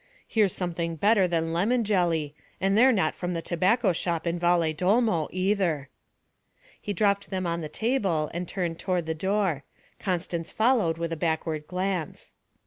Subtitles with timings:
[0.27, 5.27] 'Here's something better than lemon jelly, and they're not from the tobacco shop in Valedolmo
[5.29, 5.89] either.'
[6.81, 9.63] He dropped them on the table and turned toward the door;
[9.99, 12.33] Constance followed with a backward glance.